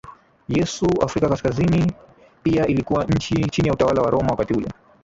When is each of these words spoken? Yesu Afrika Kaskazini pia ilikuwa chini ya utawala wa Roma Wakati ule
Yesu 0.47 0.87
Afrika 1.01 1.29
Kaskazini 1.29 1.91
pia 2.43 2.67
ilikuwa 2.67 3.05
chini 3.51 3.67
ya 3.67 3.73
utawala 3.73 4.01
wa 4.01 4.11
Roma 4.11 4.29
Wakati 4.31 4.53
ule 4.53 4.67